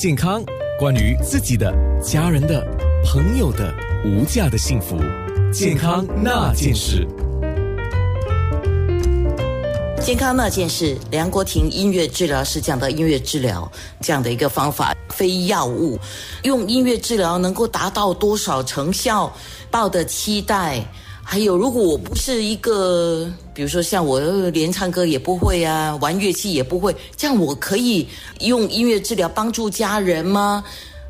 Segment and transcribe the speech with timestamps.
[0.00, 0.44] 健康，
[0.78, 2.64] 关于自己的、家人的、
[3.04, 4.96] 朋友的无价的幸福，
[5.52, 7.04] 健康那件事。
[10.00, 13.68] 健康那件事，梁国庭音乐治疗师讲的音乐治疗
[14.00, 15.98] 这样的一个方法，非药物，
[16.44, 19.28] 用音乐治疗能够达到多少成效？
[19.68, 20.80] 抱的期待。
[21.30, 24.18] 还有，如果我不是一个，比如说像我
[24.48, 28.08] 连唱歌也不会啊，玩乐器也不会，这样我可以
[28.40, 30.64] 用音乐治疗帮助家人吗？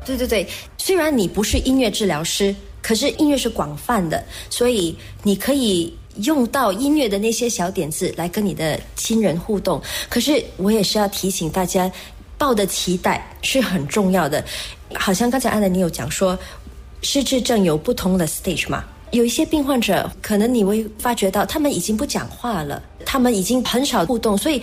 [0.05, 0.45] 对对对，
[0.77, 4.93] 虽然你不是音乐治疗师，可是音乐是广泛的，所以
[5.23, 9.81] 你可以用到音乐的那些小点子来跟你的亲人互动。
[10.09, 11.89] 可是我也是要提醒大家，
[12.37, 14.43] 抱的期待是很重要的。
[14.95, 16.37] 好像刚才安德你有讲说，
[17.03, 18.83] 失智症有不同的 stage 嘛。
[19.11, 24.61] 有一些病患者，可能你会发觉到，他们已经不讲话了，他们已经很少互动，所以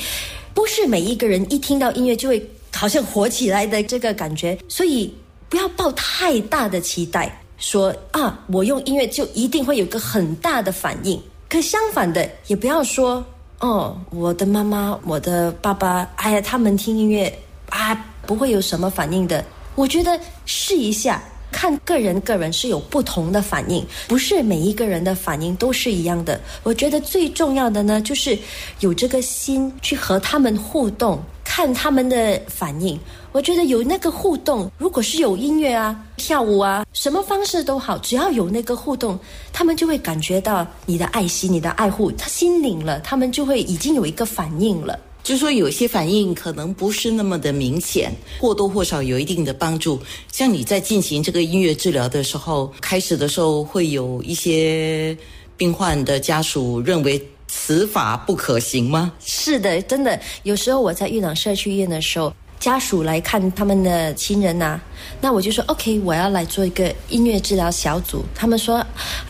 [0.55, 5.13] 不是每一个人一听到音乐就会好像活起来的这个感觉，所以
[5.49, 11.21] 不要抱太大的期待，说啊，我用音乐就一定会有个很大的反应。
[11.49, 13.25] 可相反的，也不要说
[13.61, 17.33] 哦，我的妈妈、我的爸爸，哎呀，他们听音乐
[17.71, 17.95] 啊，
[18.27, 19.45] 不会有什么反应的。
[19.75, 21.23] 我觉得试一下。
[21.51, 26.41] 看个人，个人是有不同的反应，不是每一个人的反应都是一样的。
[26.63, 28.39] 我觉得最重要的呢，就是
[28.81, 32.99] 有这个心去和他们互动，看他们的反应。
[33.33, 39.19] 我觉得有那个互动，如果是有音乐啊、跳舞啊，什么方式都好，只要有那个互动，
[39.53, 44.99] 他们就会感觉到你的爱惜、你的爱护，他心领了，他们就会已经有一个反应了。
[45.27, 50.01] 就说，有些反应可能不是那么的明显，或多或少有一定的帮助。
[50.31, 55.19] 像你在进行这个音乐治疗的时候，开始的时候会有一些
[55.57, 59.13] 病患的家属认为此法不可行吗？
[59.19, 62.33] 是的，真的，有时候我在玉朗社区医院的时候。
[62.59, 64.81] 家属来看他们的亲人呐，
[65.21, 68.25] 那我就说 OK，我要来做一个音乐治疗小组。
[68.35, 68.85] 他们说：“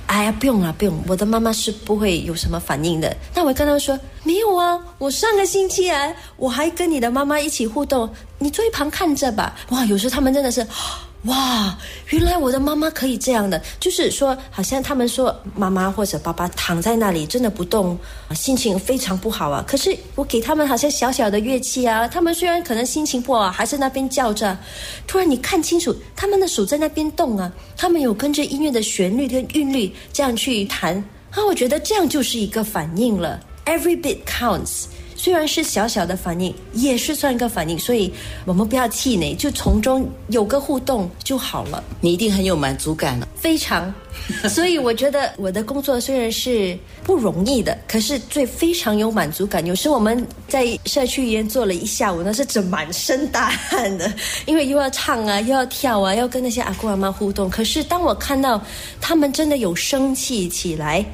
[0.06, 8.08] 哎呀，不用了，不用，我的妈妈是不会有什么反应的。”那我跟他们说：“没有啊，我上个星期啊，我还跟你的妈妈一起互动，
[8.39, 10.67] 你坐一旁看着吧。”哇，有时候他们真的是。
[11.27, 11.77] 哇，
[12.11, 17.98] 原来我的妈妈可以这样的，就是说，好像他们说妈妈或者爸爸躺在那里真的不动，
[18.35, 19.64] 心情非常不好啊。
[19.67, 24.57] 可是我给他们好像小小的乐器啊，他们虽然可能心情不好，还是那边叫着。
[25.07, 30.95] 突然你看清楚，他们的手在那边动啊，他们有跟着音乐的旋律跟韵律这样去弹
[31.31, 31.45] 啊。
[31.45, 34.85] 我觉得这样就是一个反应了，Every bit counts。
[35.27, 38.13] 虽然是小小的反应，也是算一个反应，所以
[38.45, 41.83] 我们不要气馁，就从中有个互动就好了。
[42.01, 43.92] 你一定很有满足感了，非常。
[44.48, 49.67] 所以我觉得我的工作虽然是不容易的，可是最非常有满足感。
[49.67, 54.08] 有时我们在社区医院做了一下午，那是整满身大汗的，
[54.47, 57.51] 因为又要唱啊，又要跳啊，要跟那些阿公阿妈互动。
[57.51, 58.63] 可是当我看到
[59.01, 61.05] 他们真的有生气起来。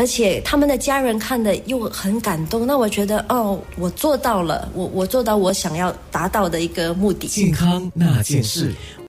[0.00, 7.28] 而且他们的家人看的又很感动，那我觉得哦，我做到了，我我做到我想要达到的一个目的。
[7.28, 8.74] 健康那件事。